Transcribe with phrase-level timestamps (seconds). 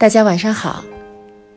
[0.00, 0.82] 大家晚上好，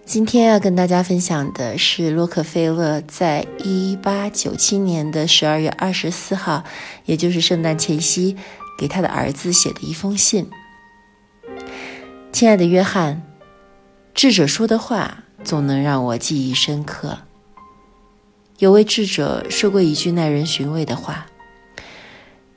[0.03, 6.65] 今天要跟大家分享的是洛克菲勒在一八九七年的十二月二十四号，
[7.05, 8.35] 也就是圣诞前夕，
[8.77, 10.49] 给他的儿子写的一封信。
[12.33, 13.23] 亲爱的约翰，
[14.13, 17.19] 智者说的话总能让我记忆深刻。
[18.59, 21.27] 有位智者说过一句耐人寻味的话：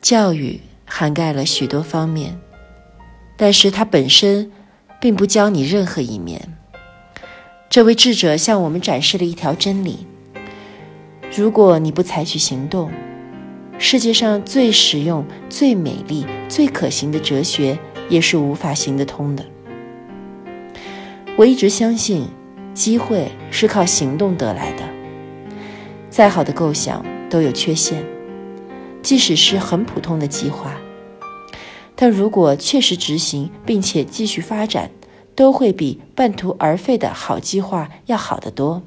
[0.02, 2.40] 教育涵盖了许多方面，
[3.36, 4.50] 但是它本身。
[5.00, 6.56] 并不教你任何一面。
[7.68, 10.06] 这位智者向我们展示了一条真理：
[11.36, 12.90] 如果你不采取行动，
[13.78, 17.78] 世界上最实用、最美丽、最可行的哲学
[18.08, 19.44] 也是无法行得通的。
[21.36, 22.26] 我一直相信，
[22.72, 24.82] 机会是靠行动得来的。
[26.08, 28.02] 再好的构想都有缺陷，
[29.02, 30.72] 即使是很普通的计划。
[31.96, 34.90] 但如果确实执行并且继续发展，
[35.34, 38.82] 都会比半途而废的好计划要好得多。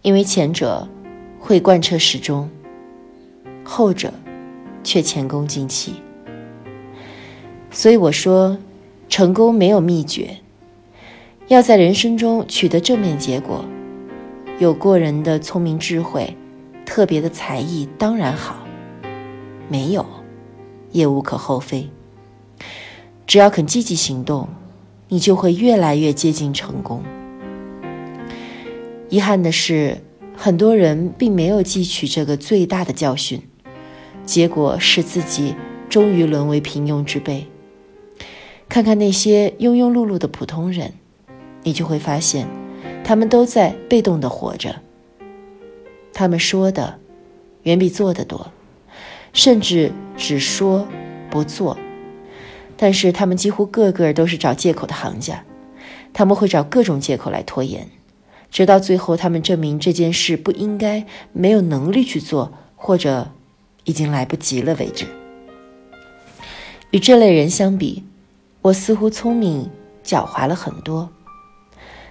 [0.00, 0.88] 因为前者
[1.38, 2.48] 会贯彻始终，
[3.62, 4.12] 后者
[4.82, 5.94] 却前功尽弃。
[7.70, 8.56] 所以我说，
[9.10, 10.38] 成功没有秘诀。
[11.48, 13.64] 要在人生中取得正面结果，
[14.58, 16.34] 有过人的聪明智慧、
[16.86, 18.56] 特别的才艺当然好，
[19.68, 20.17] 没有。
[20.92, 21.88] 也无可厚非。
[23.26, 24.48] 只要肯积极行动，
[25.08, 27.02] 你就会越来越接近成功。
[29.08, 29.98] 遗憾的是，
[30.36, 33.42] 很多人并没有汲取这个最大的教训，
[34.24, 35.54] 结果是自己
[35.88, 37.46] 终于沦为平庸之辈。
[38.68, 40.92] 看看那些庸庸碌碌的普通人，
[41.62, 42.46] 你就会发现，
[43.02, 44.76] 他们都在被动的活着。
[46.12, 46.98] 他们说的，
[47.62, 48.52] 远比做的多。
[49.32, 50.86] 甚至只说
[51.30, 51.76] 不做，
[52.76, 55.44] 但是他们几乎个个都是找借口的行家，
[56.12, 57.88] 他们会找各种借口来拖延，
[58.50, 63.30] 直到最后他们证明这件事不应该、没有能力去做，或者
[63.84, 65.06] 已经来不及了为止。
[66.90, 68.04] 与这类人相比，
[68.62, 69.68] 我似乎聪明
[70.02, 71.10] 狡猾了很多。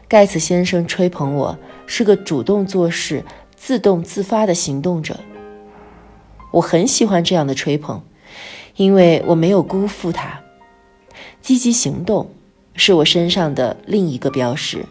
[0.08, 5.20] 盖茨先生吹捧我是个主动做事、自动自发的行动者。
[6.58, 8.02] 我很喜欢这样的吹捧，
[8.76, 10.42] 因为我没有辜负他。
[11.42, 12.32] 积极行动
[12.74, 14.86] 是我身上的另一个标识。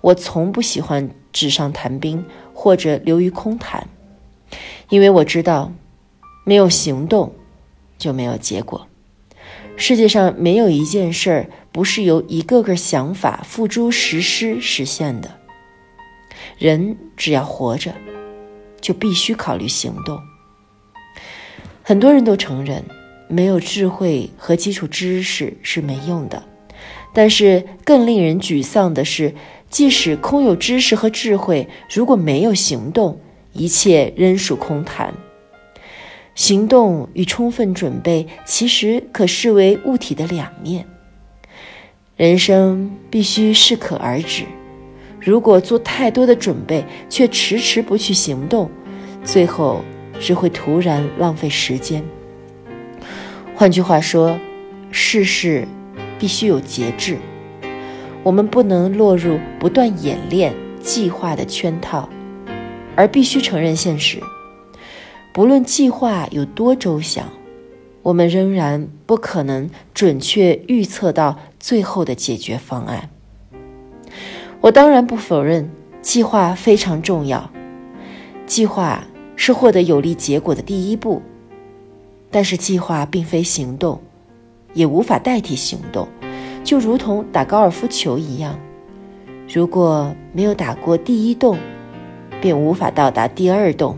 [0.00, 2.24] 我从不喜欢纸上谈兵
[2.54, 3.88] 或者流于空谈，
[4.88, 5.72] 因为我知道，
[6.44, 7.34] 没有行动
[7.98, 8.86] 就没有结果。
[9.76, 15.38] 世界上没有一件事儿不是由一个个想法付诸实施实现的。
[16.56, 17.92] 人只要活着，
[18.80, 20.20] 就必须考虑行动。
[21.88, 22.84] 很多人都承认，
[23.28, 26.42] 没有智慧和基础知识是没用的。
[27.14, 29.34] 但是更令人沮丧的是，
[29.70, 33.18] 即使空有知识和智慧，如果没有行动，
[33.54, 35.14] 一切仍属空谈。
[36.34, 40.84] 行动与充分准备其实可视为物体的两面。
[42.18, 44.44] 人生必须适可而止。
[45.18, 48.70] 如果做太多的准备，却迟迟不去行动，
[49.24, 49.80] 最后。
[50.20, 52.04] 只会突然浪费时间。
[53.54, 54.38] 换句话说，
[54.90, 55.66] 事事
[56.18, 57.18] 必须有节制。
[58.22, 62.08] 我们不能落入不断演练计划的圈套，
[62.94, 64.20] 而必须承认现实：
[65.32, 67.28] 不论计划有多周详，
[68.02, 73.08] 我们仍然不可能准确预测到最后的解决方案。
[74.60, 75.70] 我当然不否认
[76.02, 77.50] 计划非常重要，
[78.46, 79.04] 计划。
[79.40, 81.22] 是获得有利结果的第一步，
[82.28, 84.00] 但是计划并非行动，
[84.74, 86.08] 也无法代替行动，
[86.64, 88.58] 就如同打高尔夫球一样，
[89.48, 91.56] 如果没有打过第一洞，
[92.40, 93.96] 便无法到达第二洞。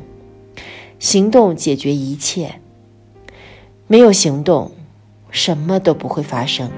[0.98, 2.56] 行动解决一切，
[3.86, 4.70] 没有行动，
[5.30, 6.70] 什么都不会发生。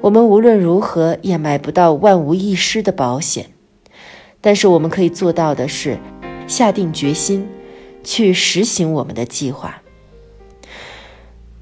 [0.00, 3.46] 我们无论如何也买不到万无一失的保险，
[4.40, 5.96] 但是我们可以做到的是。
[6.46, 7.46] 下定决心
[8.02, 9.82] 去实行我们的计划。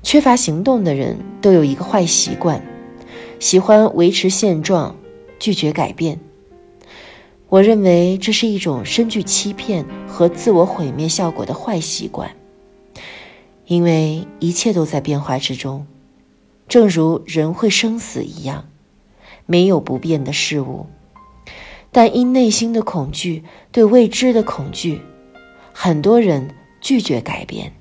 [0.02, 2.62] 缺乏行动的人都有一个坏习惯，
[3.38, 4.96] 喜欢维持现状，
[5.38, 6.18] 拒绝改变。
[7.48, 12.34] 我认为这是一种深具欺骗和自我毁灭效果的坏习惯，
[13.66, 15.86] 因为一切都在变化之中，
[16.66, 18.66] 正如人会生死一样，
[19.46, 20.86] 没有不变的事物。
[21.92, 25.02] 但因内心的恐惧，对未知的恐惧，
[25.72, 27.74] 很多人拒绝改变。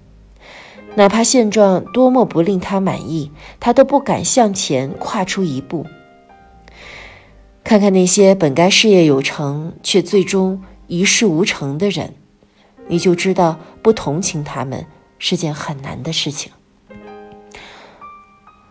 [0.96, 3.32] 哪怕现状多么不令他满意，
[3.62, 5.88] 他都不敢向前跨出一步。
[7.64, 12.16] 看看那些本该事业有成却最终一事无成的人，
[12.88, 14.86] 你就知道不同情他们
[15.18, 16.52] 是件很难的事情。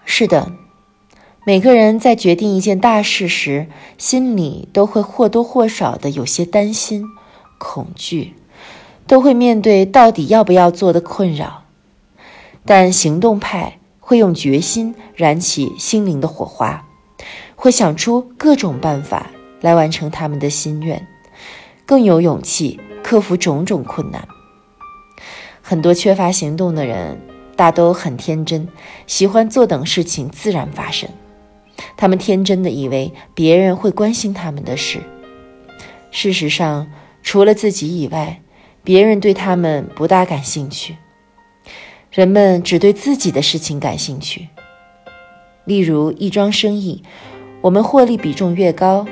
[0.04, 0.52] 是的，
[1.44, 3.66] 每个人在决定一件大事时，
[3.96, 7.06] 心里都会或多或少的有些担心、
[7.58, 8.34] 恐惧，
[9.06, 11.64] 都会面对到底要不要做的困扰。
[12.66, 16.86] 但行动派会用决心燃起心灵的火花。
[17.56, 21.06] 会想出各种办法来完成他们的心愿，
[21.84, 24.26] 更有勇气克服种种困难。
[25.62, 27.18] 很多缺乏行动的人
[27.56, 28.68] 大都很天真，
[29.06, 31.08] 喜欢坐等事情自然发生。
[31.96, 35.00] 他们天真的以为别人会关心他们的事，
[36.10, 36.86] 事实上，
[37.22, 38.40] 除了自己以外，
[38.82, 40.96] 别人对他们不大感兴趣。
[42.10, 44.48] 人们只对自己的事情感兴趣。
[45.64, 47.02] 例如一桩生意。
[47.62, 49.06] 我们获利比重越高，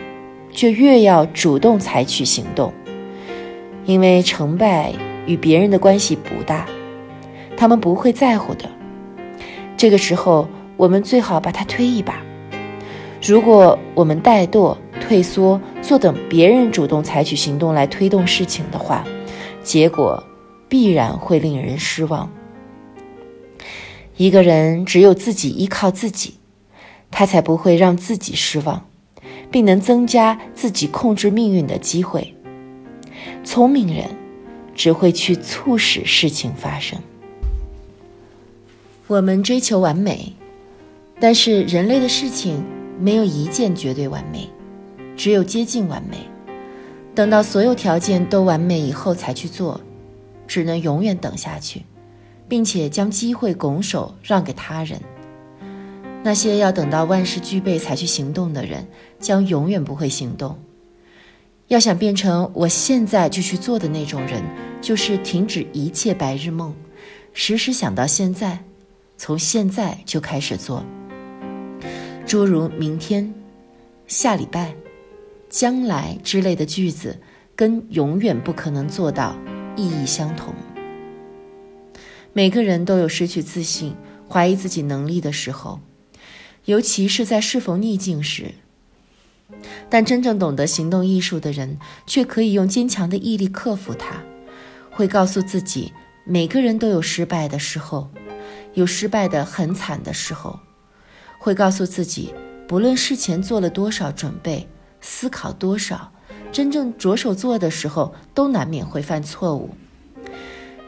[0.55, 2.73] 就越要主动采取行动，
[3.85, 4.91] 因为成败
[5.27, 6.67] 与别人的关系不大，
[7.59, 8.65] 他们不会在乎的。
[9.77, 10.49] 这个时候，
[10.79, 12.23] 我们最好把它推一把。
[13.29, 19.05] 如果我们怠惰、退缩，坐等别人主动采取行动来推动事情的话，
[19.63, 20.25] 结果
[20.67, 22.33] 必然会令人失望。
[24.17, 26.37] 一个人只有自己依靠自己。
[27.11, 28.87] 他才不会让自己失望，
[29.51, 32.35] 并能增加自己控制命运的机会。
[33.45, 34.05] 聪明人
[34.75, 36.99] 只会去促使事情发生。
[39.07, 40.33] 我们追求完美，
[41.21, 42.63] 但是人类的事情
[43.01, 44.49] 没有一件绝对完美，
[45.17, 46.19] 只有接近完美。
[47.15, 49.81] 等到所有条件都完美以后才去做，
[50.47, 51.85] 只能永远等下去，
[52.49, 55.01] 并且将机会拱手让给他人。
[56.23, 58.87] 那些要等到万事俱备才去行动的人，
[59.19, 60.59] 将永远不会行动。
[61.69, 64.43] 要想变成我现在就去做的那种人，
[64.81, 66.75] 就是停止一切白日梦，
[67.33, 68.65] 时时想到现在，
[69.17, 70.85] 从现在就开始做。
[72.29, 73.33] 诸如明天、
[74.07, 74.75] 下礼拜、
[75.49, 77.19] 将来之类的句子，
[77.57, 79.35] 跟永远不可能做到
[79.77, 80.55] 意义相同。
[82.35, 83.97] 每个人都有失去自信、
[84.29, 85.81] 怀疑自己能力的时候。
[86.67, 88.53] 尤其是在适逢逆境时，
[89.89, 94.23] 但真正懂得行动艺术的人，却可以用坚强的毅力克服它。
[94.91, 95.95] 会告诉自己，
[96.27, 98.11] 每个人都有失败的时候，
[98.75, 100.61] 有失败的很惨的时候。
[101.49, 102.35] 会告诉自己，
[102.67, 104.69] 不论事前做了多少准备，
[105.01, 106.13] 思考多少，
[106.53, 109.71] 真正着手做的时候，都难免会犯错误。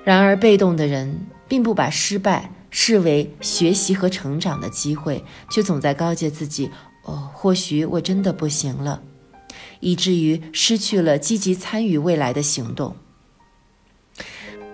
[0.04, 2.52] 然而，被动的人并不把失败。
[2.72, 6.70] 视为学习和成长的机会，却总在告诫自己
[7.02, 9.02] ：“哦，或许我真的不行了。”
[9.80, 12.94] 以至于失去了积极参与未来的行动。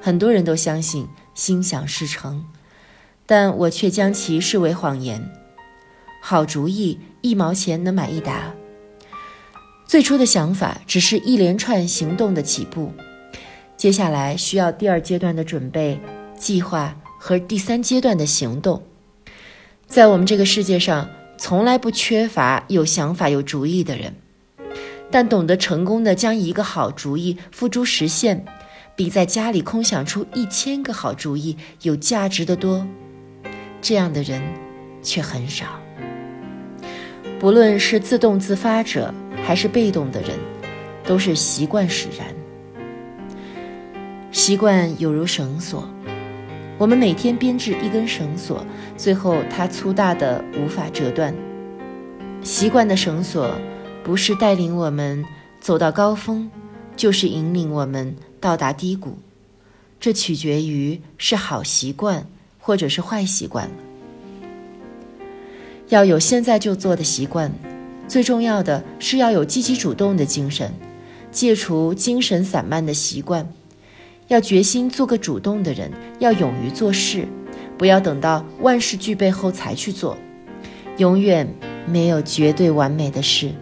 [0.02, 2.44] 很多人都相信心想事成，
[3.24, 5.26] 但我却将其视为谎言。
[6.28, 8.52] 好主意一毛钱能买一打。
[9.86, 12.92] 最初的想法只是一连串行动的起步，
[13.76, 16.00] 接下来需要第二阶段的准备
[16.36, 16.96] 计划。
[17.16, 18.82] 和第三阶段的行动，
[19.86, 24.12] 在我们这个世界上，从来不缺乏有想法、有主意的人，
[25.10, 28.44] 但懂得成功的将一个好主意付诸实现，
[28.96, 32.84] 比在家里空想出一千个好主意有价值的多。
[33.80, 34.42] 这样的人
[35.02, 35.85] 却很少。
[37.38, 39.12] 不论是自动自发者，
[39.44, 40.30] 还是被动的人，
[41.04, 42.26] 都是习惯使然。
[44.32, 45.88] 习惯有如绳索。
[46.78, 48.64] 我们每天编织一根绳索，
[48.96, 51.34] 最后它粗大的无法折断。
[52.42, 53.54] 习惯的绳索，
[54.02, 55.24] 不是带领我们
[55.60, 56.50] 走到高峰，
[56.96, 59.18] 就是引领我们到达低谷。
[60.00, 62.26] 这取决于是好习惯
[62.58, 63.70] 或者是坏习惯。
[65.88, 67.52] 要有现在就做的习惯，
[68.08, 70.72] 最重要的是要有积极主动的精神，
[71.30, 73.48] 戒除精神散漫的习惯。
[74.28, 77.28] 要决心做个主动的人，要勇于做事，
[77.78, 80.16] 不要等到万事俱备后才去做。
[80.96, 81.46] 永远
[81.86, 83.52] 没有绝对完美的事。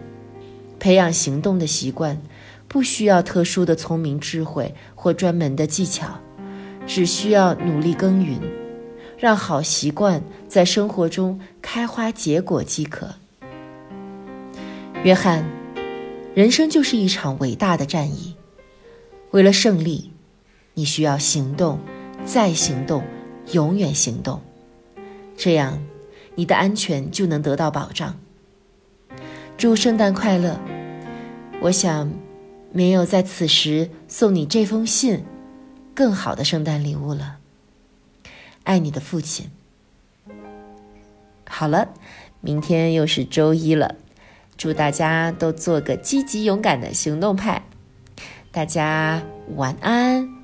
[0.79, 2.19] 培养行动的习惯，
[2.67, 6.07] 不需要特殊的聪明智慧或专门的技巧，
[6.87, 8.39] 只需要努力耕耘，
[9.17, 13.15] 让好习惯在生活中开花结果即可。
[15.03, 15.45] 约翰，
[16.33, 18.35] 人生就是一场伟大的战役，
[19.31, 20.11] 为了胜利。
[20.77, 21.79] 你需要行动，
[22.25, 23.01] 再行动，
[23.53, 24.41] 永远行动，
[25.37, 25.81] 这样
[26.35, 28.13] 你的安全就能得到保障。
[29.57, 30.59] 祝圣诞快乐！
[31.61, 32.11] 我想，
[32.73, 35.23] 没有在此时送你这封信
[35.93, 37.37] 更好的圣诞礼物了。
[38.65, 39.49] 爱你的父亲。
[41.47, 41.87] 好了，
[42.41, 43.95] 明天又是周一了，
[44.57, 47.63] 祝大家都做个积极勇敢的行动派。
[48.51, 49.23] 大家
[49.55, 50.34] 晚安。